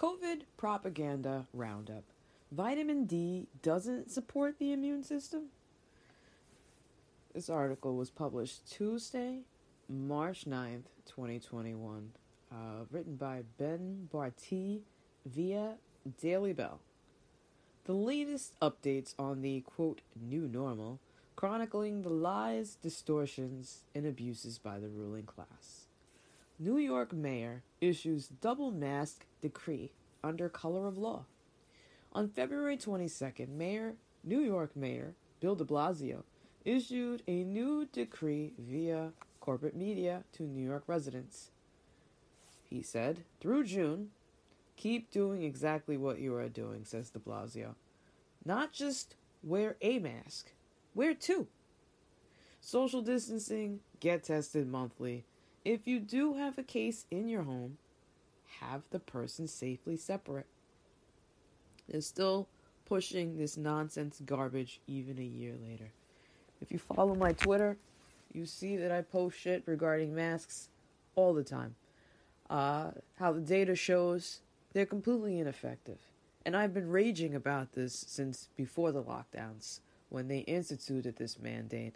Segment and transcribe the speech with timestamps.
[0.00, 2.04] COVID propaganda roundup.
[2.50, 5.48] Vitamin D doesn't support the immune system?
[7.34, 9.40] This article was published Tuesday,
[9.90, 12.12] March 9th, 2021,
[12.50, 12.54] uh,
[12.90, 14.80] written by Ben Bartee
[15.26, 15.74] via
[16.18, 16.80] Daily Bell.
[17.84, 20.98] The latest updates on the quote new normal,
[21.36, 25.79] chronicling the lies, distortions, and abuses by the ruling class.
[26.62, 29.92] New York mayor issues double mask decree
[30.22, 31.24] under color of law.
[32.12, 36.22] On February 22nd, Mayor New York Mayor Bill de Blasio
[36.66, 41.50] issued a new decree via corporate media to New York residents.
[42.68, 44.10] He said, through June,
[44.76, 47.74] keep doing exactly what you are doing, says de Blasio.
[48.44, 50.52] Not just wear a mask,
[50.94, 51.46] wear two.
[52.60, 55.24] Social distancing, get tested monthly.
[55.64, 57.78] If you do have a case in your home,
[58.60, 60.46] have the person safely separate.
[61.88, 62.48] They're still
[62.86, 65.92] pushing this nonsense garbage even a year later.
[66.60, 67.76] If you follow my Twitter,
[68.32, 70.68] you see that I post shit regarding masks
[71.14, 71.74] all the time.
[72.48, 74.40] Uh, how the data shows
[74.72, 75.98] they're completely ineffective.
[76.44, 81.94] And I've been raging about this since before the lockdowns when they instituted this mandate.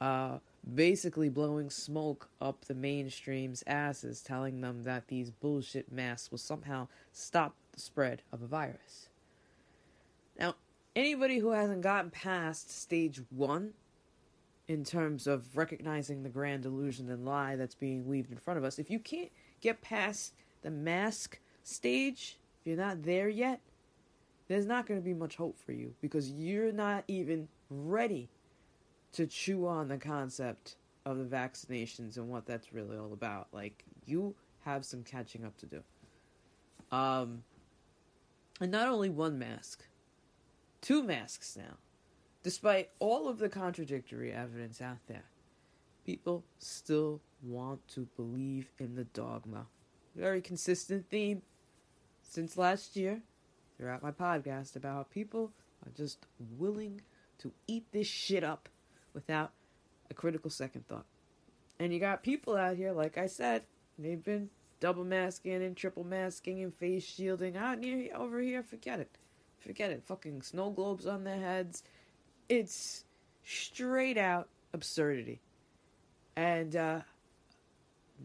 [0.00, 0.38] Uh,
[0.72, 6.88] basically blowing smoke up the mainstream's asses, telling them that these bullshit masks will somehow
[7.12, 9.08] stop the spread of a virus.
[10.38, 10.54] Now,
[10.96, 13.74] anybody who hasn't gotten past stage one
[14.66, 18.64] in terms of recognizing the grand illusion and lie that's being weaved in front of
[18.64, 23.60] us, if you can't get past the mask stage, if you're not there yet,
[24.48, 28.28] there's not going to be much hope for you because you're not even ready
[29.14, 30.76] to chew on the concept
[31.06, 33.48] of the vaccinations and what that's really all about.
[33.52, 34.34] Like, you
[34.64, 35.82] have some catching up to do.
[36.90, 37.42] Um,
[38.60, 39.84] and not only one mask,
[40.80, 41.76] two masks now.
[42.42, 45.24] Despite all of the contradictory evidence out there,
[46.04, 49.66] people still want to believe in the dogma.
[50.14, 51.42] Very consistent theme
[52.22, 53.22] since last year
[53.76, 55.52] throughout my podcast about how people
[55.84, 56.26] are just
[56.58, 57.00] willing
[57.38, 58.68] to eat this shit up
[59.14, 59.52] without
[60.10, 61.06] a critical second thought.
[61.78, 63.62] And you got people out here, like I said,
[63.98, 68.62] they've been double masking and triple masking and face shielding out here over here.
[68.62, 69.10] Forget it.
[69.58, 70.04] Forget it.
[70.04, 71.82] Fucking snow globes on their heads.
[72.48, 73.04] It's
[73.44, 75.40] straight out absurdity.
[76.36, 77.00] And uh,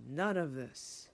[0.10, 1.10] none of this,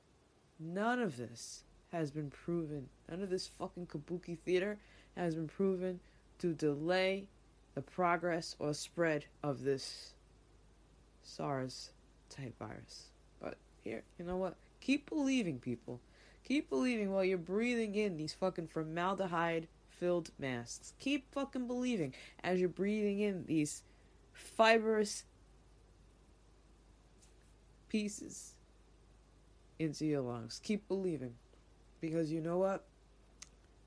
[0.60, 2.90] none of this has been proven.
[3.10, 4.78] None of this fucking kabuki theater
[5.16, 6.00] has been proven
[6.40, 7.28] to delay
[7.76, 10.14] the progress or spread of this
[11.24, 11.92] SARS
[12.30, 13.10] type virus.
[13.42, 14.56] But here, you know what?
[14.82, 16.00] Keep believing, people.
[16.44, 20.94] Keep believing while you're breathing in these fucking formaldehyde filled masks.
[21.00, 23.84] Keep fucking believing as you're breathing in these
[24.34, 25.26] fibrous
[27.90, 28.54] pieces
[29.80, 30.62] into your lungs.
[30.64, 31.34] Keep believing.
[32.00, 32.84] Because you know what?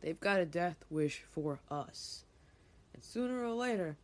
[0.01, 2.25] They've got a death wish for us.
[2.99, 3.97] And sooner or later,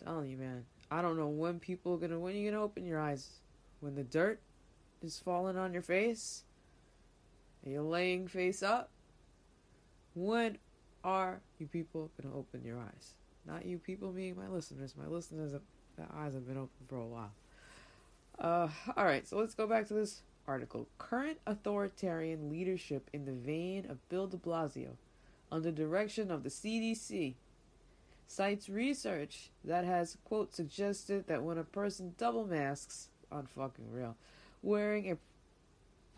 [0.00, 2.84] I'm telling you, man, I don't know when people are gonna when you gonna open
[2.84, 3.28] your eyes.
[3.78, 4.40] When the dirt
[5.04, 6.42] is falling on your face
[7.62, 8.90] and you're laying face up.
[10.16, 10.58] When
[11.04, 13.14] are you people gonna open your eyes?
[13.46, 14.96] Not you people, being my listeners.
[15.00, 15.52] My listeners,
[15.96, 17.30] their eyes have been open for a while.
[18.36, 20.88] Uh, all right, so let's go back to this article.
[20.98, 24.96] Current authoritarian leadership in the vein of Bill de Blasio,
[25.52, 27.34] under direction of the CDC,
[28.30, 34.16] cites research that has, quote, suggested that when a person double masks, on fucking real,
[34.62, 35.16] wearing a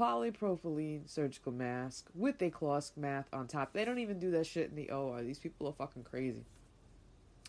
[0.01, 4.71] polypropylene surgical mask with a cloth mask on top, they don't even do that shit
[4.71, 5.23] in the OR.
[5.23, 6.45] These people are fucking crazy.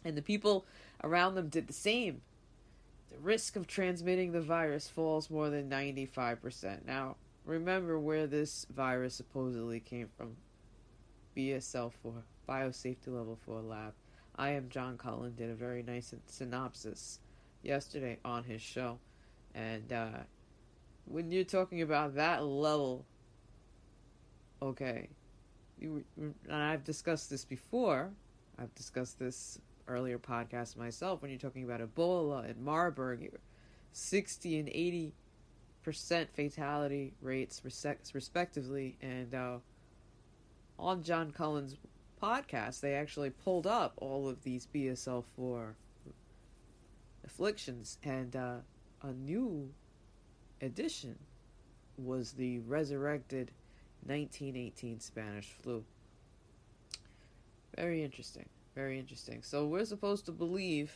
[0.06, 0.66] And the people
[1.04, 2.22] around them did the same
[3.12, 6.86] the risk of transmitting the virus falls more than 95%.
[6.86, 7.16] Now,
[7.46, 10.36] remember where this virus supposedly came from
[11.38, 12.14] BSL 4,
[12.50, 13.94] Biosafety Level 4 Lab.
[14.36, 17.20] I am John Cullen, did a very nice synopsis
[17.62, 19.00] yesterday on his show.
[19.54, 20.10] And uh,
[21.06, 23.06] when you're talking about that level,
[24.62, 25.10] okay,
[25.80, 28.12] you, and I've discussed this before,
[28.58, 33.32] I've discussed this earlier podcast myself when you're talking about Ebola and Marburg,
[33.92, 35.14] 60 and 80
[35.84, 37.62] percent fatality rates
[38.14, 39.58] respectively, and uh,
[40.80, 41.76] on John Cullen's
[42.24, 45.76] podcast, they actually pulled up all of these BSL four
[47.26, 48.56] afflictions, and uh,
[49.02, 49.70] a new
[50.62, 51.18] addition
[51.98, 53.52] was the resurrected
[54.06, 55.84] 1918 Spanish flu.
[57.76, 58.48] Very interesting.
[58.74, 59.42] Very interesting.
[59.44, 60.94] So we're supposed to believe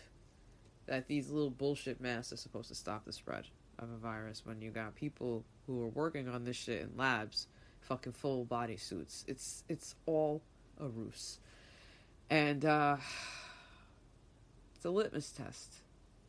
[0.85, 3.45] that these little bullshit masks are supposed to stop the spread
[3.79, 7.47] of a virus when you got people who are working on this shit in labs,
[7.81, 9.25] fucking full body suits.
[9.27, 10.41] It's it's all
[10.79, 11.39] a ruse.
[12.29, 12.97] And uh
[14.75, 15.75] it's a litmus test.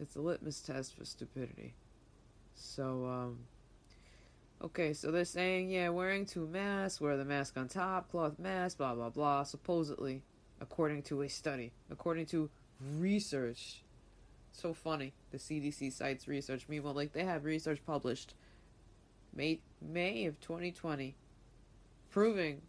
[0.01, 1.75] It's a litmus test for stupidity.
[2.55, 3.39] So um
[4.61, 8.79] Okay, so they're saying, yeah, wearing two masks, wear the mask on top, cloth mask,
[8.79, 10.23] blah, blah, blah, supposedly,
[10.61, 12.51] according to a study, according to
[12.97, 13.85] research.
[14.51, 15.13] So funny.
[15.31, 16.67] The CDC cites research.
[16.69, 18.35] Meanwhile, like, they have research published
[19.33, 21.15] May, May of 2020
[22.11, 22.63] proving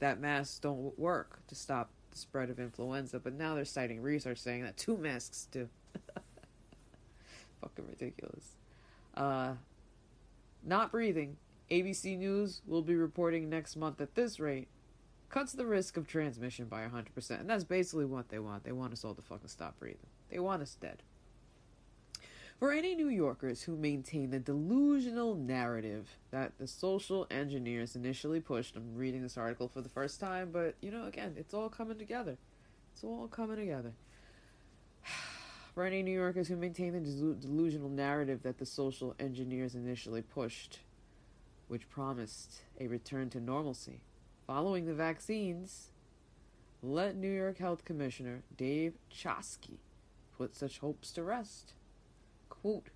[0.00, 4.38] that masks don't work to stop the spread of influenza, but now they're citing research
[4.38, 5.68] saying that two masks do.
[7.60, 8.56] Fucking ridiculous.
[9.16, 9.54] Uh,
[10.64, 11.36] not breathing,
[11.70, 14.68] ABC News will be reporting next month at this rate,
[15.28, 17.40] cuts the risk of transmission by 100%.
[17.40, 18.64] And that's basically what they want.
[18.64, 20.06] They want us all to fucking stop breathing.
[20.30, 21.02] They want us dead.
[22.58, 28.76] For any New Yorkers who maintain the delusional narrative that the social engineers initially pushed,
[28.76, 31.98] I'm reading this article for the first time, but you know, again, it's all coming
[31.98, 32.38] together.
[32.92, 33.92] It's all coming together.
[35.74, 37.00] For any New Yorkers who maintain the
[37.34, 40.78] delusional narrative that the social engineers initially pushed,
[41.66, 44.00] which promised a return to normalcy
[44.46, 45.88] following the vaccines,
[46.82, 49.78] let New York Health Commissioner Dave Chokshi
[50.38, 51.72] put such hopes to rest.
[52.64, 52.88] Quote,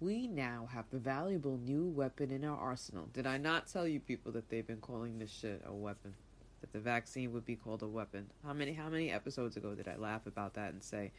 [0.00, 3.08] we now have the valuable new weapon in our arsenal.
[3.12, 6.14] Did I not tell you people that they've been calling this shit a weapon?
[6.62, 8.26] That the vaccine would be called a weapon?
[8.44, 11.12] How many how many episodes ago did I laugh about that and say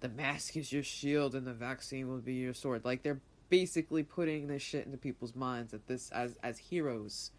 [0.00, 2.84] the mask is your shield and the vaccine will be your sword.
[2.84, 7.30] Like they're basically putting this shit into people's minds that this as as heroes,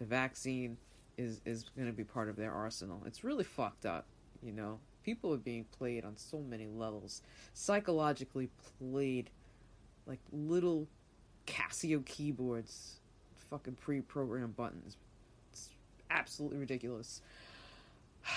[0.00, 0.76] the vaccine
[1.16, 3.00] is is going to be part of their arsenal.
[3.06, 4.04] It's really fucked up,
[4.42, 4.80] you know.
[5.08, 7.22] People are being played on so many levels,
[7.54, 9.30] psychologically played
[10.04, 10.86] like little
[11.46, 12.96] Casio keyboards,
[13.48, 14.98] fucking pre-programmed buttons.
[15.50, 15.70] It's
[16.10, 17.22] absolutely ridiculous.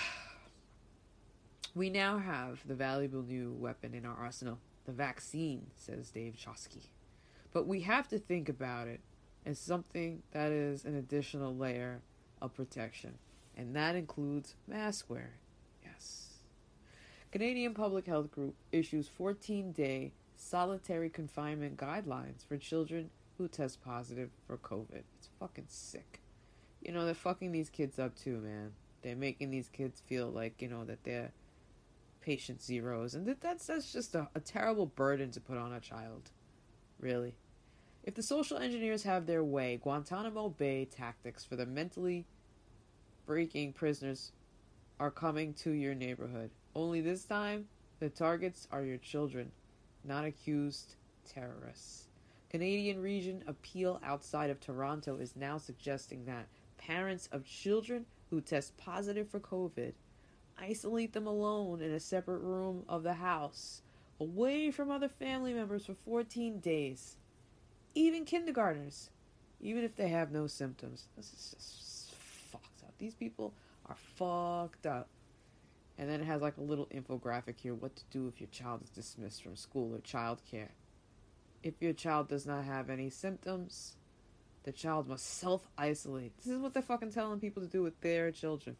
[1.74, 6.86] We now have the valuable new weapon in our arsenal, the vaccine, says Dave Chokshi.
[7.52, 9.00] But we have to think about it
[9.44, 12.00] as something that is an additional layer
[12.40, 13.18] of protection,
[13.58, 15.32] and that includes mask wearing.
[17.32, 23.08] Canadian Public Health Group issues 14 day solitary confinement guidelines for children
[23.38, 25.02] who test positive for COVID.
[25.16, 26.20] It's fucking sick.
[26.82, 28.72] You know, they're fucking these kids up too, man.
[29.00, 31.32] They're making these kids feel like, you know, that they're
[32.20, 35.80] patient zeros, and that that's that's just a, a terrible burden to put on a
[35.80, 36.30] child.
[37.00, 37.34] Really.
[38.04, 42.26] If the social engineers have their way, Guantanamo Bay tactics for the mentally
[43.24, 44.32] breaking prisoners
[45.00, 46.50] are coming to your neighborhood.
[46.74, 47.66] Only this time,
[48.00, 49.52] the targets are your children,
[50.04, 50.96] not accused
[51.28, 52.08] terrorists.
[52.50, 56.48] Canadian Region of Peel outside of Toronto is now suggesting that
[56.78, 59.92] parents of children who test positive for COVID
[60.58, 63.82] isolate them alone in a separate room of the house,
[64.20, 67.16] away from other family members for 14 days.
[67.94, 69.10] Even kindergartners,
[69.60, 71.08] even if they have no symptoms.
[71.16, 72.94] This is just fucked up.
[72.98, 73.52] These people
[73.86, 75.08] are fucked up.
[75.98, 78.82] And then it has like a little infographic here what to do if your child
[78.82, 80.70] is dismissed from school or childcare.
[81.62, 83.96] If your child does not have any symptoms,
[84.64, 86.36] the child must self isolate.
[86.38, 88.76] This is what they're fucking telling people to do with their children.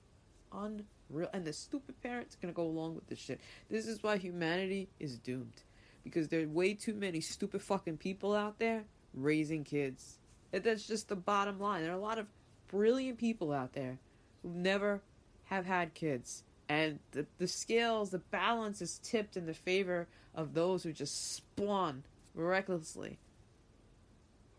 [0.50, 3.40] Un real and the stupid parents are gonna go along with this shit.
[3.70, 5.62] This is why humanity is doomed.
[6.04, 10.18] Because there are way too many stupid fucking people out there raising kids.
[10.50, 11.82] That's just the bottom line.
[11.82, 12.26] There are a lot of
[12.68, 13.98] brilliant people out there
[14.42, 15.02] who never
[15.44, 16.42] have had kids.
[16.72, 21.34] And the, the scales, the balance is tipped in the favor of those who just
[21.34, 22.02] spawn
[22.34, 23.18] recklessly.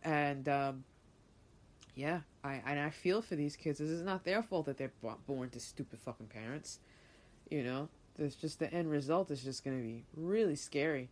[0.03, 0.83] And um,
[1.95, 3.79] yeah, I and I feel for these kids.
[3.79, 4.91] This is not their fault that they're
[5.25, 6.77] born to stupid fucking parents.
[7.49, 11.09] You know, there's just the end result is just going to be really scary.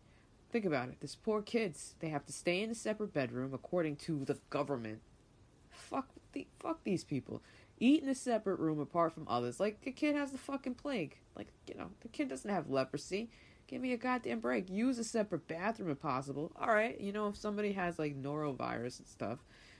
[0.52, 1.00] Think about it.
[1.00, 5.00] These poor kids, they have to stay in a separate bedroom according to the government.
[5.72, 7.42] Fuck the fuck these people.
[7.82, 9.60] Eat in a separate room apart from others.
[9.60, 11.18] Like the kid has the fucking plague.
[11.36, 13.32] Like, you know, the kid doesn't have leprosy.
[13.66, 14.70] Give me a goddamn break.
[14.70, 16.52] Use a separate bathroom if possible.
[16.62, 19.40] All right, you know, if somebody has like norovirus and stuff,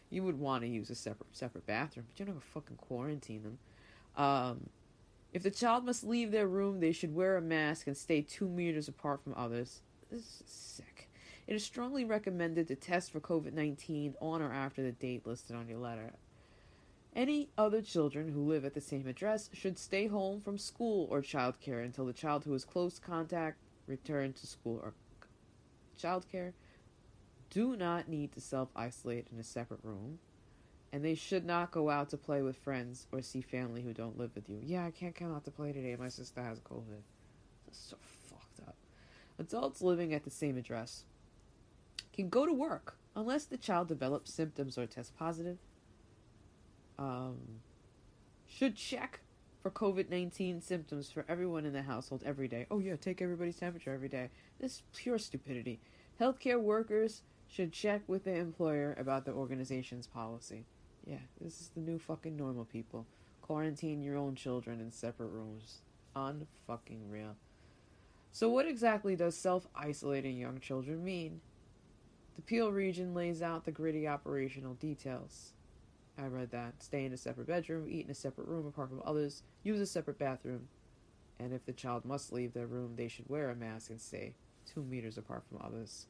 [0.10, 3.60] you would want to use a separate separate bathroom, but you don't fucking quarantine them.
[4.18, 4.70] Um,
[5.32, 8.50] if the child must leave their room, they should wear a mask and stay two
[8.50, 9.82] meters apart from others.
[10.10, 11.10] This is sick.
[11.46, 15.56] It is strongly recommended to test for COVID 19 on or after the date listed
[15.56, 16.14] on your letter.
[17.14, 21.22] Any other children who live at the same address should stay home from school or
[21.22, 24.94] childcare until the child who is close contact return to school or
[26.02, 26.54] childcare
[27.50, 30.20] do not need to self isolate in a separate room,
[30.94, 34.18] and they should not go out to play with friends or see family who don't
[34.18, 34.60] live with you.
[34.64, 35.96] Yeah, I can't come out to play today.
[36.00, 37.02] My sister has COVID.
[37.66, 37.98] That's so
[38.30, 38.76] fucked up.
[39.38, 41.04] Adults living at the same address
[42.14, 45.58] can go to work unless the child develops symptoms or tests positive.
[46.98, 47.38] Um,
[48.48, 49.22] should check
[49.62, 52.66] for COVID 19 symptoms for everyone in the household every day.
[52.72, 54.30] Oh, yeah, take everybody's temperature every day.
[54.60, 55.80] This is pure stupidity.
[56.20, 60.66] Healthcare workers should check with the employer about the organization's policy.
[61.06, 63.06] Yeah, this is the new fucking normal people.
[63.42, 65.80] Quarantine your own children in separate rooms.
[66.16, 67.36] Unfucking real.
[68.32, 71.42] So, what exactly does self isolating young children mean?
[72.36, 75.54] The Peel region lays out the gritty operational details.
[76.22, 76.84] I read that.
[76.84, 79.86] Stay in a separate bedroom, eat in a separate room apart from others, use a
[79.86, 80.68] separate bathroom,
[81.40, 84.36] and if the child must leave their room, they should wear a mask and stay
[84.72, 86.06] two meters apart from others.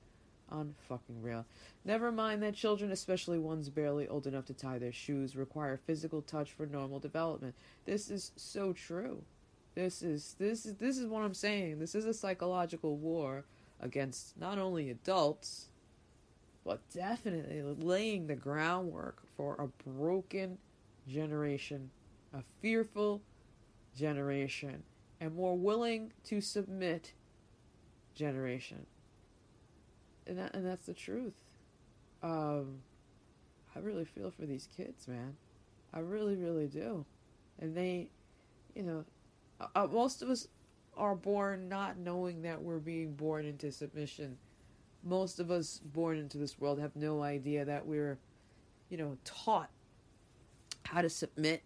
[0.51, 1.45] Unfucking real.
[1.85, 6.21] Never mind that children, especially ones barely old enough to tie their shoes, require physical
[6.21, 7.55] touch for normal development.
[7.85, 9.23] This is so true.
[9.75, 11.79] This is this is this is what I'm saying.
[11.79, 13.45] This is a psychological war
[13.79, 15.69] against not only adults,
[16.65, 20.57] but definitely laying the groundwork for a broken
[21.07, 21.89] generation,
[22.33, 23.21] a fearful
[23.97, 24.83] generation,
[25.19, 27.13] and more willing to submit
[28.15, 28.85] generation
[30.27, 31.33] and that, and that's the truth.
[32.23, 32.79] Um,
[33.75, 35.35] I really feel for these kids, man.
[35.93, 37.05] I really, really do.
[37.59, 38.09] And they,
[38.75, 39.05] you know,
[39.59, 40.47] uh, uh, most of us
[40.95, 44.37] are born not knowing that we're being born into submission.
[45.03, 48.17] Most of us born into this world have no idea that we're,
[48.89, 49.69] you know, taught
[50.83, 51.63] how to submit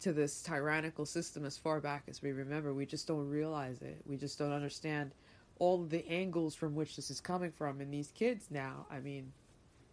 [0.00, 2.72] to this tyrannical system as far back as we remember.
[2.72, 4.00] We just don't realize it.
[4.06, 5.12] We just don't understand
[5.58, 7.80] all the angles from which this is coming from.
[7.80, 9.32] And these kids now i mean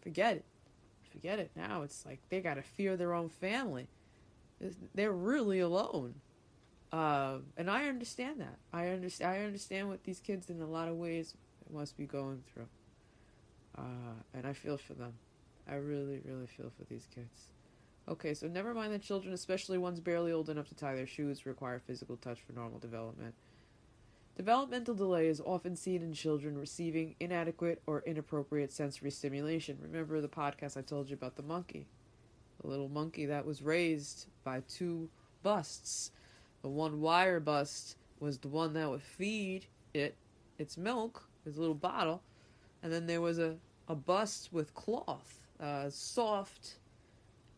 [0.02, 0.46] forget it.
[1.12, 1.82] Forget it now.
[1.82, 3.88] It's like they got to fear their own family.
[4.96, 6.16] They're really alone.
[6.92, 8.58] Uh, and i understand that.
[8.72, 11.36] I understand i understand what these kids in a lot of ways
[11.74, 12.68] must be going through
[13.78, 15.14] uh, and i feel for them
[15.70, 17.52] i really really feel for these kids
[18.08, 21.46] okay so never mind that children especially ones barely old enough to tie their shoes
[21.46, 23.34] require physical touch for normal development
[24.38, 29.80] Developmental delay is often seen in children receiving inadequate or inappropriate sensory stimulation.
[29.82, 31.88] Remember the podcast I told you about the monkey?
[32.62, 35.10] The little monkey that was raised by two
[35.42, 36.12] busts.
[36.62, 40.16] The one wire bust was the one that would feed it
[40.60, 42.22] its milk, its little bottle,
[42.84, 43.56] and then there was a,
[43.88, 46.80] a bust with cloth, uh, soft,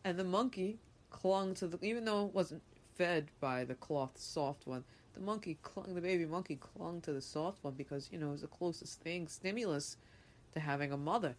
[0.04, 0.78] and the monkey
[1.10, 2.62] clung to the, even though it wasn't
[2.96, 7.20] fed by the cloth soft one, the monkey clung, the baby monkey clung to the
[7.20, 9.96] soft one because, you know, it was the closest thing, stimulus,
[10.52, 11.34] to having a mother.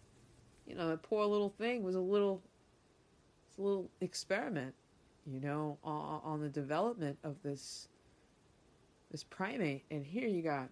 [0.68, 2.42] You know, that poor little thing was a little,
[3.50, 4.74] it's a little experiment,
[5.26, 7.88] you know, on, on the development of this,
[9.12, 9.84] this primate.
[9.92, 10.70] And here you got,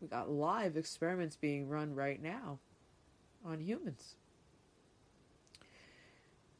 [0.00, 2.58] we got live experiments being run right now
[3.44, 4.16] on humans.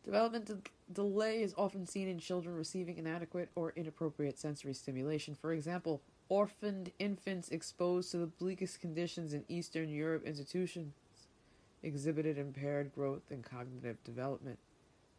[0.05, 0.59] Development de-
[0.93, 5.35] delay is often seen in children receiving inadequate or inappropriate sensory stimulation.
[5.35, 10.93] For example, orphaned infants exposed to the bleakest conditions in Eastern Europe institutions
[11.83, 14.59] exhibited impaired growth and cognitive development,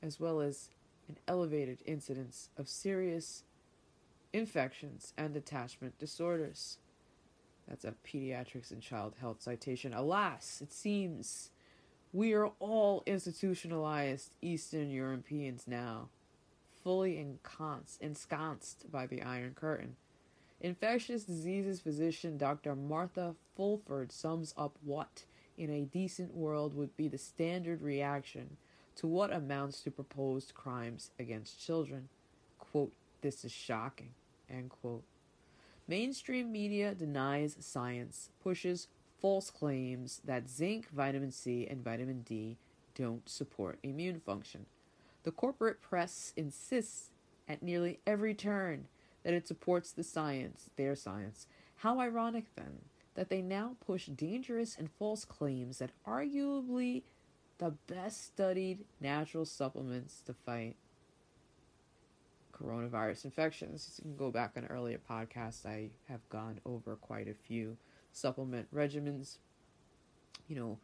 [0.02, 0.70] as well as
[1.08, 3.44] an elevated incidence of serious
[4.34, 6.78] infections and attachment disorders.
[7.68, 9.94] That's a Pediatrics and Child Health citation.
[9.94, 11.50] Alas, it seems
[12.14, 16.10] we are all institutionalized Eastern Europeans now,
[16.84, 19.96] fully ensconced, by the Iron Curtain.
[20.62, 22.76] Infectious diseases physician Dr.
[22.76, 25.26] Martha Fulford sums up what,
[25.58, 28.58] in a decent world, would be the standard reaction
[28.96, 32.08] to what amounts to proposed crimes against children.
[32.58, 34.12] Quote, this is shocking.
[34.50, 35.04] End quote.
[35.88, 38.88] Mainstream media denies science, pushes
[39.20, 42.58] false claims that zinc, vitamin C, and vitamin D
[42.96, 44.66] don't support immune function.
[45.24, 47.12] The corporate press insists
[47.48, 48.88] at nearly every turn
[49.24, 51.46] that it supports the science, their science.
[51.78, 52.80] How ironic, then,
[53.14, 57.04] that they now push dangerous and false claims that arguably
[57.58, 60.76] the best studied natural supplements to fight
[62.62, 64.00] coronavirus infections.
[64.04, 67.78] You can go back on earlier podcasts, I have gone over quite a few
[68.12, 69.38] supplement regimens,
[70.48, 70.78] you know,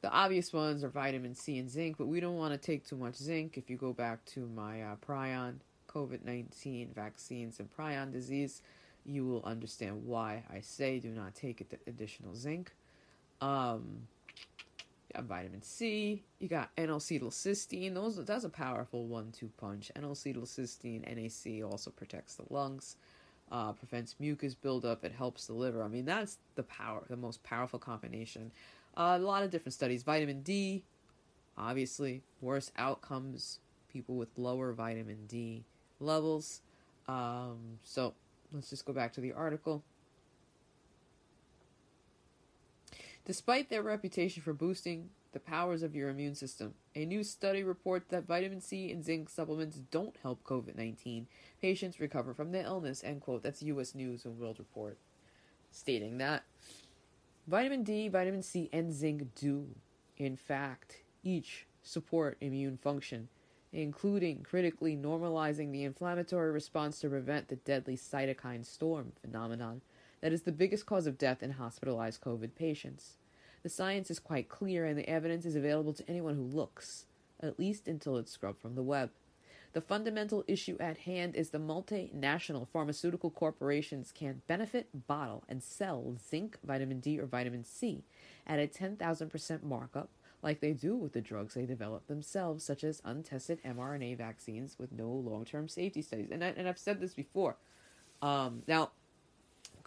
[0.00, 2.96] the obvious ones are vitamin C and zinc, but we don't want to take too
[2.96, 3.58] much zinc.
[3.58, 5.54] If you go back to my uh, prion
[5.92, 8.62] COVID 19 vaccines and prion disease,
[9.04, 12.72] you will understand why I say do not take additional zinc.
[13.40, 14.06] Um,
[15.08, 17.94] you got vitamin C, you got N-acetylcysteine.
[17.94, 19.90] Those that's a powerful one-two punch.
[19.96, 22.96] N-acetylcysteine, NAC also protects the lungs,
[23.50, 25.04] uh, prevents mucus buildup.
[25.04, 25.82] It helps the liver.
[25.82, 28.52] I mean, that's the power, the most powerful combination.
[28.96, 30.02] Uh, a lot of different studies.
[30.02, 30.84] Vitamin D,
[31.56, 33.60] obviously, worse outcomes.
[33.90, 35.64] People with lower vitamin D
[36.00, 36.60] levels.
[37.08, 38.12] Um, so
[38.52, 39.82] let's just go back to the article.
[43.28, 48.06] Despite their reputation for boosting the powers of your immune system, a new study reports
[48.08, 51.26] that vitamin C and zinc supplements don't help COVID 19
[51.60, 53.04] patients recover from the illness.
[53.04, 53.42] End quote.
[53.42, 53.94] That's U.S.
[53.94, 54.96] News and World Report
[55.70, 56.44] stating that
[57.46, 59.66] vitamin D, vitamin C, and zinc do,
[60.16, 63.28] in fact, each support immune function,
[63.74, 69.82] including critically normalizing the inflammatory response to prevent the deadly cytokine storm phenomenon
[70.20, 73.16] that is the biggest cause of death in hospitalized COVID patients.
[73.62, 77.06] The science is quite clear and the evidence is available to anyone who looks,
[77.40, 79.10] at least until it's scrubbed from the web.
[79.72, 86.16] The fundamental issue at hand is the multinational pharmaceutical corporations can benefit, bottle, and sell
[86.18, 88.04] zinc, vitamin D, or vitamin C
[88.46, 90.08] at a 10,000% markup,
[90.42, 94.90] like they do with the drugs they develop themselves, such as untested mRNA vaccines with
[94.90, 96.30] no long term safety studies.
[96.30, 97.56] And, I, and I've said this before.
[98.22, 98.92] Um, now,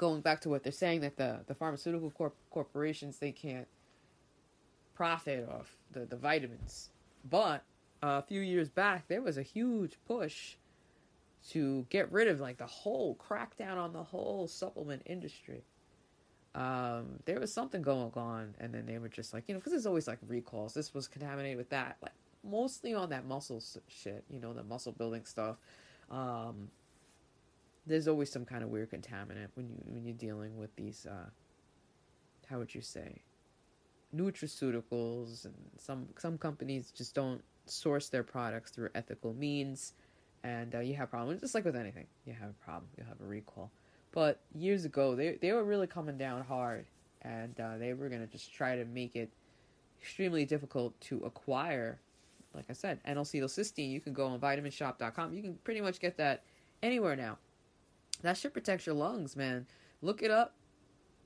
[0.02, 3.68] going back to what they're saying that the, the pharmaceutical corp- corporations they can't
[4.96, 6.90] profit off the, the vitamins.
[7.30, 7.64] But
[8.02, 10.56] a few years back there was a huge push
[11.50, 15.62] to get rid of like the whole crackdown on the whole supplement industry.
[16.56, 19.72] Um, there was something going on and then they were just like you know because
[19.72, 20.74] there's always like recalls.
[20.74, 22.12] This was contaminated with that like
[22.44, 25.58] mostly on that muscle shit you know the muscle building stuff.
[26.10, 26.70] Um,
[27.86, 31.30] there's always some kind of weird contaminant when you when you're dealing with these uh,
[32.50, 33.22] how would you say
[34.16, 39.94] nutraceuticals and some some companies just don't source their products through ethical means.
[40.44, 42.08] And uh, you have problems just like with anything.
[42.26, 43.72] You have a problem you have a recall.
[44.12, 46.86] But years ago they, they were really coming down hard.
[47.22, 49.30] And uh, they were going to just try to make it
[50.02, 52.00] extremely difficult to acquire
[52.56, 56.42] like i said n-acetylcysteine you can go on vitaminshop.com you can pretty much get that
[56.82, 57.38] anywhere now
[58.22, 59.68] that shit protects your lungs, man.
[60.02, 60.56] Look it up.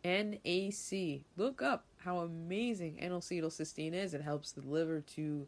[0.04, 1.24] NAC.
[1.36, 4.14] Look up how amazing N-acetylcysteine is.
[4.14, 5.48] It helps the liver to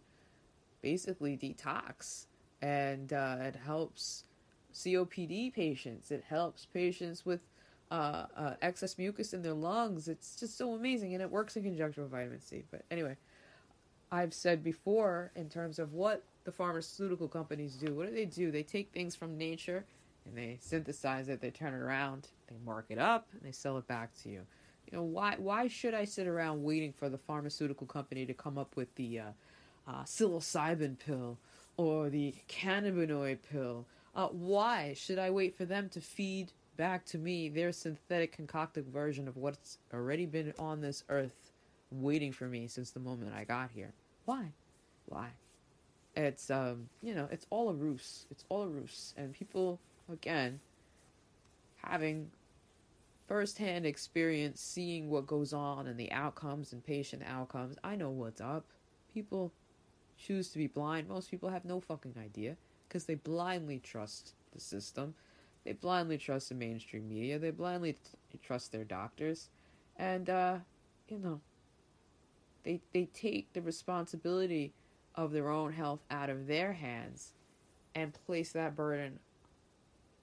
[0.82, 2.26] basically detox,
[2.62, 4.24] and uh, it helps
[4.74, 6.10] COPD patients.
[6.12, 7.42] It helps patients with
[7.92, 10.08] uh, uh, excess mucus in their lungs.
[10.08, 12.64] It's just so amazing, and it works in conjunction with vitamin C.
[12.72, 13.16] But anyway,
[14.12, 17.94] I've said before in terms of what the pharmaceutical companies do.
[17.94, 18.52] What do they do?
[18.52, 19.86] They take things from nature
[20.28, 23.78] and they synthesize it, they turn it around, they mark it up, and they sell
[23.78, 24.42] it back to you.
[24.90, 25.36] You know why?
[25.38, 29.20] Why should I sit around waiting for the pharmaceutical company to come up with the
[29.20, 29.24] uh,
[29.88, 31.38] uh, psilocybin pill
[31.76, 33.86] or the cannabinoid pill?
[34.16, 38.88] Uh, why should I wait for them to feed back to me their synthetic concocted
[38.88, 41.52] version of what's already been on this earth,
[41.92, 43.94] waiting for me since the moment I got here?
[44.26, 44.54] Why?
[45.06, 45.28] Why?
[46.16, 48.26] It's um, you know, it's all a ruse.
[48.32, 49.80] It's all a ruse, and people
[50.12, 50.60] again,
[51.84, 52.32] having
[53.28, 58.41] firsthand experience seeing what goes on and the outcomes and patient outcomes, I know what's
[58.41, 58.65] up.
[59.13, 59.52] People
[60.17, 61.08] choose to be blind.
[61.08, 62.56] Most people have no fucking idea
[62.88, 65.13] because they blindly trust the system.
[65.65, 67.38] They blindly trust the mainstream media.
[67.39, 69.50] They blindly t- trust their doctors.
[69.98, 70.58] And, uh,
[71.10, 71.41] you know,
[72.63, 74.74] they, they take the responsibility
[75.15, 77.34] of their own health out of their hands
[77.96, 79.20] and place that burden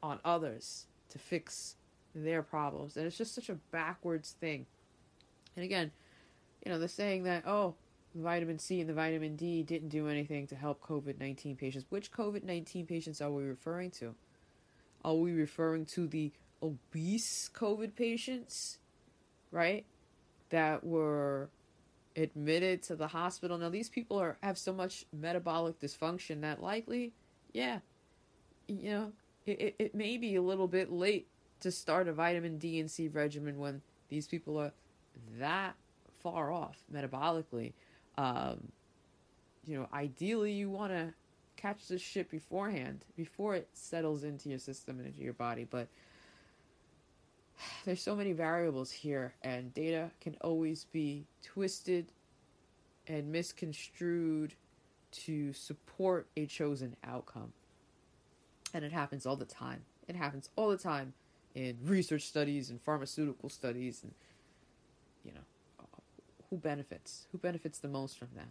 [0.04, 1.76] on others to fix
[2.14, 2.96] their problems.
[2.96, 4.66] And it's just such a backwards thing.
[5.56, 5.90] And again,
[6.64, 7.74] you know, the saying that, oh,
[8.14, 11.86] vitamin C and the vitamin D didn't do anything to help COVID 19 patients.
[11.88, 14.14] Which COVID 19 patients are we referring to?
[15.04, 18.78] Are we referring to the obese COVID patients,
[19.50, 19.86] right?
[20.50, 21.48] That were
[22.14, 23.56] admitted to the hospital.
[23.56, 27.12] Now, these people are have so much metabolic dysfunction that likely,
[27.52, 27.80] yeah,
[28.68, 29.12] you know,
[29.46, 31.28] it, it, may be a little bit late
[31.60, 34.72] to start a vitamin D and C regimen when these people are
[35.38, 35.74] that
[36.20, 37.72] far off metabolically.
[38.16, 38.68] Um,
[39.66, 41.12] you know, ideally, you want to
[41.56, 45.66] catch this shit beforehand, before it settles into your system and into your body.
[45.68, 45.88] But
[47.84, 52.12] there's so many variables here, and data can always be twisted
[53.06, 54.54] and misconstrued
[55.12, 57.52] to support a chosen outcome.
[58.74, 59.82] And it happens all the time.
[60.06, 61.14] It happens all the time
[61.54, 64.12] in research studies and pharmaceutical studies and
[65.24, 65.86] you know
[66.50, 68.48] who benefits who benefits the most from that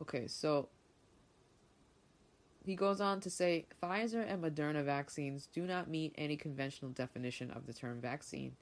[0.00, 0.68] okay so
[2.64, 7.50] he goes on to say Pfizer and Moderna vaccines do not meet any conventional definition
[7.50, 8.52] of the term vaccine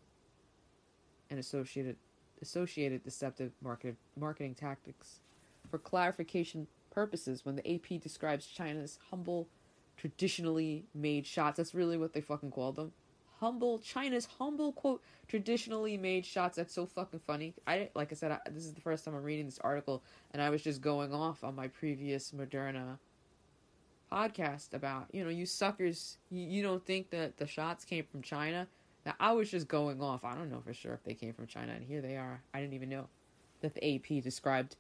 [1.29, 1.97] and associated
[2.43, 5.21] associated deceptive market, marketing tactics.
[5.71, 9.49] For clarification purposes, when the AP describes China's humble,
[10.01, 12.93] traditionally made shots, that's really what they fucking called them.
[13.39, 16.57] Humble, China's humble, quote, traditionally made shots.
[16.57, 17.55] That's so fucking funny.
[17.67, 20.43] I, like I said, I, this is the first time I'm reading this article, and
[20.43, 22.99] I was just going off on my previous Moderna
[24.11, 28.23] podcast about, you know, you suckers, you, you don't think that the shots came from
[28.23, 28.67] China?
[29.05, 30.25] Now, I was just going off.
[30.25, 32.43] I don't know for sure if they came from China, and here they are.
[32.55, 33.07] I didn't even know
[33.61, 34.77] that the AP described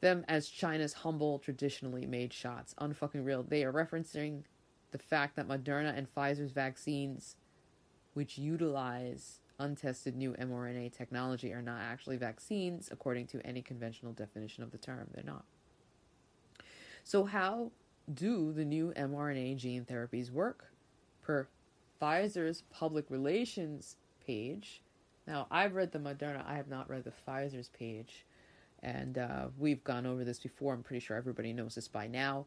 [0.00, 2.74] them as China's humble, traditionally made shots.
[2.80, 3.42] Unfucking real.
[3.42, 4.42] They are referencing
[4.90, 7.36] the fact that Moderna and Pfizer's vaccines,
[8.14, 14.62] which utilize untested new mRNA technology, are not actually vaccines according to any conventional definition
[14.62, 15.08] of the term.
[15.14, 15.44] They're not.
[17.04, 17.70] So, how
[18.12, 20.72] do the new mRNA gene therapies work?
[21.22, 21.46] Per
[22.00, 24.82] Pfizer's public relations page,
[25.26, 28.24] now I've read the Moderna, I have not read the Pfizer's page,
[28.82, 30.72] and uh, we've gone over this before.
[30.74, 32.46] I'm pretty sure everybody knows this by now.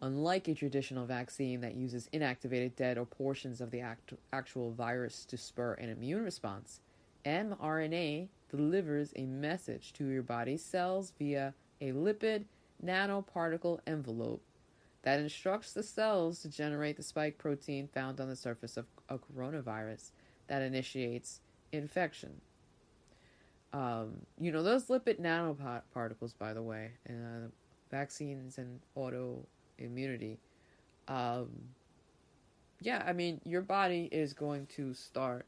[0.00, 5.24] Unlike a traditional vaccine that uses inactivated dead or portions of the act- actual virus
[5.24, 6.80] to spur an immune response,
[7.24, 12.44] mRNA delivers a message to your body's cells via a lipid
[12.84, 14.42] nanoparticle envelope
[15.02, 19.18] that instructs the cells to generate the spike protein found on the surface of a
[19.18, 20.10] coronavirus
[20.46, 21.40] that initiates
[21.72, 22.40] infection.
[23.72, 27.48] Um, you know, those lipid nanoparticles, by the way, uh,
[27.90, 30.38] vaccines and autoimmunity.
[31.06, 31.50] Um,
[32.80, 35.46] yeah, I mean, your body is going to start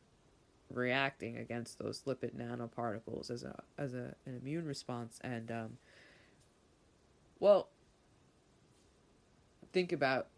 [0.72, 5.78] reacting against those lipid nanoparticles as a as a, an immune response, and um,
[7.38, 7.68] well,
[9.72, 10.28] think about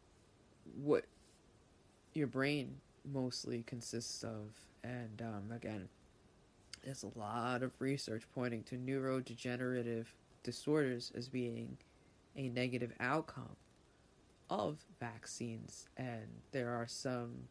[0.80, 1.04] what
[2.14, 2.76] your brain
[3.10, 5.88] mostly consists of, and um, again,
[6.82, 10.06] there's a lot of research pointing to neurodegenerative
[10.42, 11.78] disorders as being
[12.36, 13.56] a negative outcome
[14.50, 17.48] of vaccines, and there are some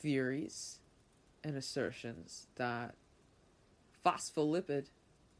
[0.00, 0.78] theories
[1.42, 2.94] and assertions that
[4.04, 4.86] phospholipid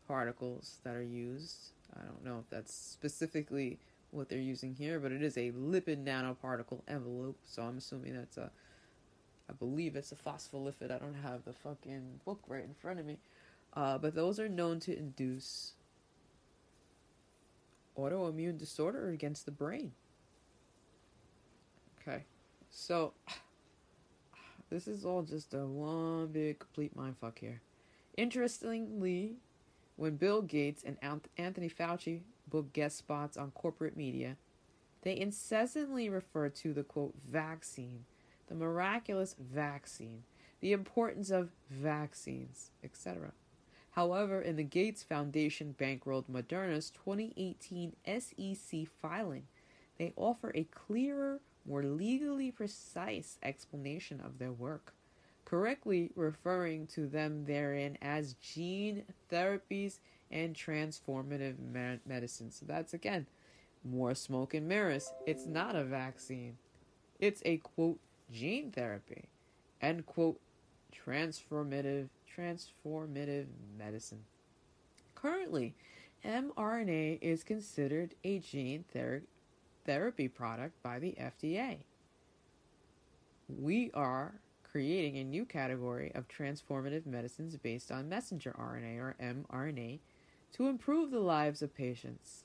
[0.06, 3.78] particles that are used I don't know if that's specifically
[4.10, 7.38] what they're using here, but it is a lipid nanoparticle envelope.
[7.44, 8.50] So I'm assuming that's a,
[9.48, 10.90] I believe it's a phospholipid.
[10.90, 13.18] I don't have the fucking book right in front of me.
[13.74, 15.72] Uh, but those are known to induce
[17.96, 19.92] autoimmune disorder against the brain.
[22.00, 22.24] Okay,
[22.70, 23.12] so
[24.70, 27.60] this is all just a one big complete mindfuck here.
[28.16, 29.36] Interestingly,
[29.96, 30.96] when Bill Gates and
[31.36, 34.36] Anthony Fauci book guest spots on corporate media,
[35.02, 38.04] they incessantly refer to the quote vaccine,
[38.48, 40.24] the miraculous vaccine,
[40.60, 43.32] the importance of vaccines, etc.
[43.92, 49.44] However, in the Gates Foundation bankrolled Moderna's 2018 SEC filing,
[49.98, 54.94] they offer a clearer, more legally precise explanation of their work
[55.48, 59.98] correctly referring to them therein as gene therapies
[60.30, 61.56] and transformative
[62.06, 62.50] medicine.
[62.50, 63.26] So that's again
[63.82, 65.10] more smoke and mirrors.
[65.26, 66.58] It's not a vaccine,
[67.18, 67.98] it's a quote
[68.32, 69.28] gene therapy
[69.80, 70.40] end quote
[70.92, 74.24] transformative transformative medicine.
[75.14, 75.74] Currently,
[76.24, 79.22] mRNA is considered a gene ther-
[79.84, 81.78] therapy product by the FDA.
[83.48, 90.00] We are creating a new category of transformative medicines based on messenger RNA or mRNA
[90.52, 92.44] to improve the lives of patients.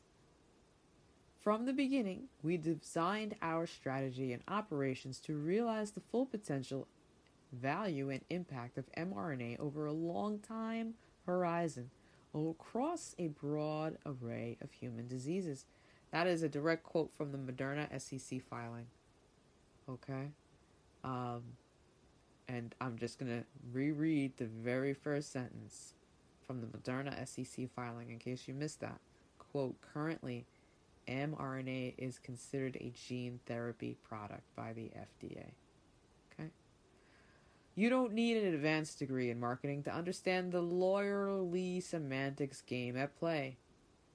[1.44, 6.88] From the beginning, we designed our strategy and operations to realize the full potential,
[7.52, 10.94] value, and impact of mRNA over a long time
[11.26, 11.90] horizon
[12.34, 15.66] across a broad array of human diseases.
[16.12, 18.88] That is a direct quote from the Moderna SEC filing.
[19.90, 20.30] Okay?
[21.04, 21.44] Um,
[22.48, 25.96] and I'm just going to reread the very first sentence
[26.48, 29.02] from the Moderna SEC filing in case you missed that.
[29.52, 30.46] Quote, currently,
[31.08, 35.52] mRNA is considered a gene therapy product by the FDA.
[36.34, 36.50] Okay?
[37.76, 43.18] You don't need an advanced degree in marketing to understand the lawyerly semantics game at
[43.18, 43.58] play.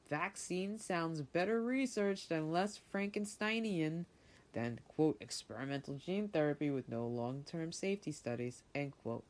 [0.09, 4.07] Vaccine sounds better researched and less Frankensteinian
[4.55, 9.25] than, quote, experimental gene therapy with no long term safety studies, end quote.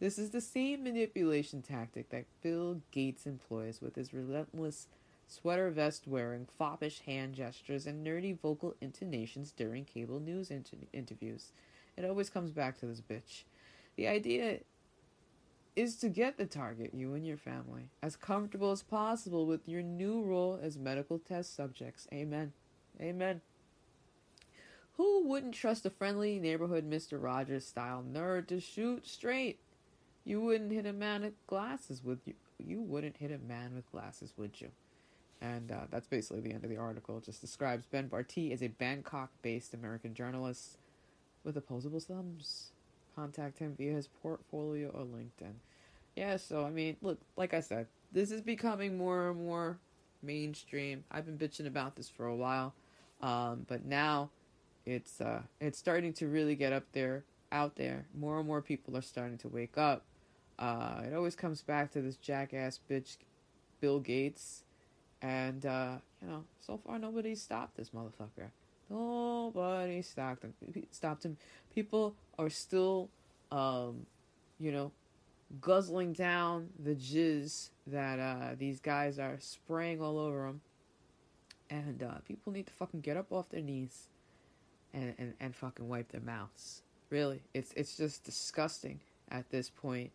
[0.00, 4.88] This is the same manipulation tactic that Bill Gates employs with his relentless
[5.26, 11.52] sweater vest wearing, foppish hand gestures, and nerdy vocal intonations during cable news inter- interviews.
[11.96, 13.44] It always comes back to this bitch.
[13.96, 14.58] The idea
[15.76, 19.82] is to get the target, you and your family, as comfortable as possible with your
[19.82, 22.06] new role as medical test subjects.
[22.12, 22.52] Amen.
[23.00, 23.40] Amen.
[24.96, 27.20] Who wouldn't trust a friendly neighborhood Mr.
[27.20, 29.58] Rogers style nerd to shoot straight?
[30.24, 32.34] You wouldn't hit a man with glasses, would you?
[32.58, 34.70] You wouldn't hit a man with glasses, would you?
[35.40, 37.18] And uh, that's basically the end of the article.
[37.18, 40.78] It just describes Ben Bartee as a Bangkok based American journalist
[41.44, 42.70] with opposable thumbs.
[43.14, 45.54] Contact him via his portfolio or LinkedIn.
[46.16, 49.78] Yeah, so I mean, look, like I said, this is becoming more and more
[50.22, 51.04] mainstream.
[51.10, 52.74] I've been bitching about this for a while,
[53.20, 54.30] um, but now
[54.86, 58.06] it's uh, it's starting to really get up there, out there.
[58.14, 60.04] More and more people are starting to wake up.
[60.58, 63.16] Uh, it always comes back to this jackass bitch,
[63.80, 64.63] Bill Gates,
[65.24, 68.50] and uh, you know, so far nobody stopped this motherfucker.
[68.90, 70.52] Nobody stopped him.
[70.90, 71.38] Stopped him.
[71.74, 73.08] People are still,
[73.50, 74.06] um,
[74.60, 74.92] you know,
[75.62, 80.60] guzzling down the jizz that uh, these guys are spraying all over them.
[81.70, 84.08] And uh, people need to fucking get up off their knees
[84.92, 86.82] and, and, and fucking wipe their mouths.
[87.08, 90.10] Really, it's it's just disgusting at this point.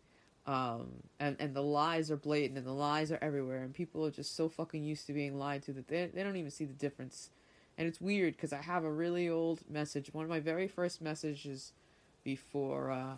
[0.46, 4.10] Um, and and the lies are blatant and the lies are everywhere and people are
[4.10, 6.72] just so fucking used to being lied to that they they don't even see the
[6.72, 7.30] difference.
[7.76, 11.00] And it's weird because I have a really old message, one of my very first
[11.00, 11.72] messages
[12.24, 13.14] before uh,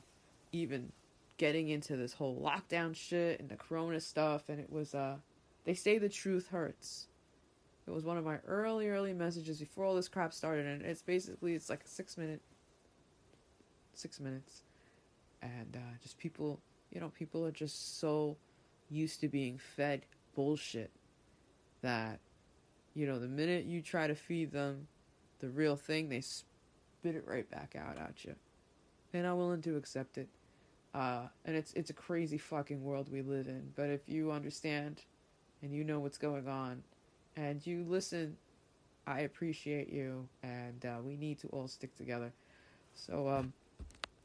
[0.53, 0.93] even
[1.39, 5.17] getting into this whole lockdown shit and the corona stuff and it was uh
[5.65, 7.07] they say the truth hurts.
[7.87, 11.03] It was one of my early early messages before all this crap started and it's
[11.03, 12.41] basically it's like a 6 minute
[13.95, 14.63] 6 minutes
[15.41, 16.61] and uh, just people
[16.93, 18.37] you know, people are just so
[18.91, 20.03] used to being fed
[20.35, 20.91] bullshit
[21.81, 22.21] that,
[22.95, 24.87] you know, the minute you try to feed them
[25.41, 28.35] the real thing, they spit it right back out at you.
[29.11, 30.29] They're not willing to accept it.
[30.95, 33.73] Uh, and it's it's a crazy fucking world we live in.
[33.75, 35.03] But if you understand
[35.63, 36.83] and you know what's going on
[37.37, 38.37] and you listen,
[39.07, 42.31] I appreciate you and uh, we need to all stick together.
[42.95, 43.55] So um,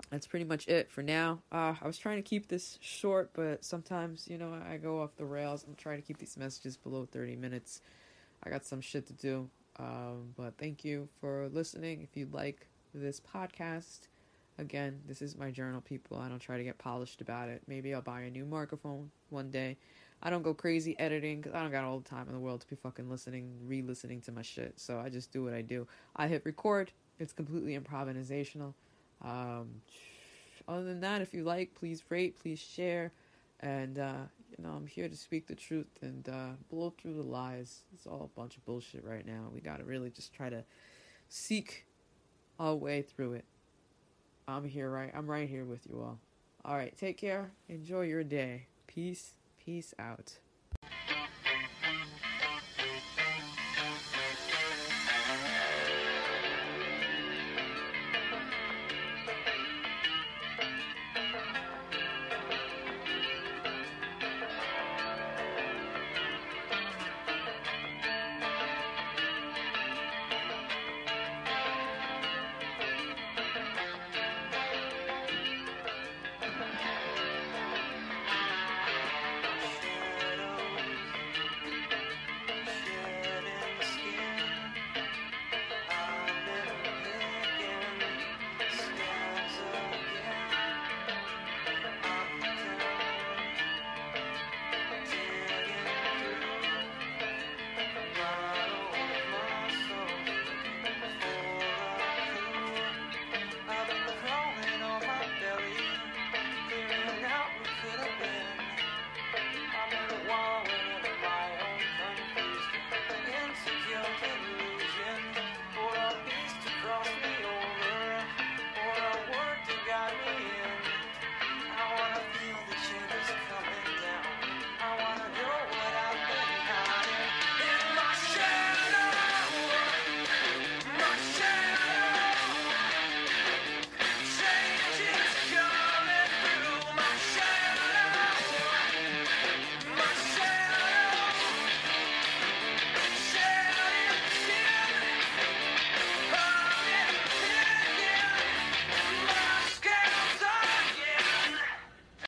[0.09, 1.41] that's pretty much it for now.
[1.51, 5.15] Uh, I was trying to keep this short, but sometimes, you know, I go off
[5.17, 5.65] the rails.
[5.67, 7.81] I'm trying to keep these messages below 30 minutes.
[8.43, 9.49] I got some shit to do.
[9.79, 12.01] Um, but thank you for listening.
[12.01, 14.07] If you like this podcast,
[14.57, 16.17] again, this is my journal, people.
[16.17, 17.61] I don't try to get polished about it.
[17.67, 19.77] Maybe I'll buy a new microphone one day.
[20.23, 22.61] I don't go crazy editing because I don't got all the time in the world
[22.61, 24.79] to be fucking listening, re listening to my shit.
[24.79, 25.87] So I just do what I do.
[26.15, 28.73] I hit record, it's completely improvisational.
[29.21, 29.81] Um,
[30.67, 33.11] other than that, if you like, please rate, please share,
[33.61, 34.25] and uh,
[34.57, 37.81] you know I'm here to speak the truth and uh, blow through the lies.
[37.93, 39.49] It's all a bunch of bullshit right now.
[39.53, 40.63] We gotta really just try to
[41.29, 41.85] seek
[42.59, 43.45] our way through it.
[44.47, 45.11] I'm here, right?
[45.13, 46.19] I'm right here with you all.
[46.63, 47.51] All right, take care.
[47.69, 48.67] Enjoy your day.
[48.87, 49.33] Peace.
[49.63, 50.39] Peace out.